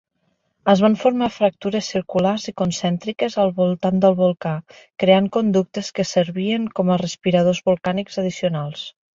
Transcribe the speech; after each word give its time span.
Es 0.71 0.79
van 0.85 0.93
formar 1.01 1.27
fractures 1.33 1.89
circulars 1.95 2.45
i 2.53 2.53
concèntriques 2.61 3.37
al 3.45 3.53
voltant 3.59 4.01
del 4.07 4.17
volcà, 4.23 4.55
creant 5.05 5.29
conductes 5.39 5.95
que 6.01 6.09
servien 6.15 6.69
com 6.81 6.91
a 6.97 7.01
respiradors 7.07 7.65
volcànics 7.71 8.23
addicionals. 8.25 8.93